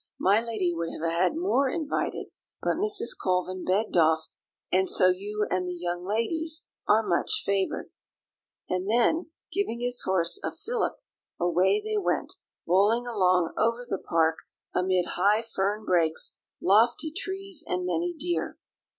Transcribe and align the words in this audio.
My 0.19 0.41
lady 0.43 0.73
would 0.73 0.89
have 0.91 1.07
had 1.07 1.35
more 1.37 1.69
invited, 1.69 2.31
but 2.59 2.75
Mrs. 2.77 3.09
Colvin 3.15 3.63
begged 3.63 3.95
off; 3.95 4.29
and 4.71 4.89
so 4.89 5.09
you 5.09 5.45
and 5.51 5.67
the 5.67 5.75
young 5.79 6.03
ladies 6.03 6.65
are 6.87 7.07
much 7.07 7.43
favoured." 7.45 7.91
And 8.67 8.89
then, 8.89 9.29
giving 9.53 9.79
his 9.79 10.01
horse 10.01 10.39
a 10.43 10.51
fillip, 10.53 10.97
away 11.39 11.79
they 11.85 11.97
went, 11.99 12.33
bowling 12.65 13.05
along 13.05 13.53
over 13.59 13.85
the 13.87 13.99
park 13.99 14.39
amid 14.73 15.05
high 15.09 15.43
fern 15.43 15.85
brakes, 15.85 16.35
lofty 16.59 17.11
trees, 17.15 17.63
and 17.67 17.85
many 17.85 18.11
deer. 18.11 18.57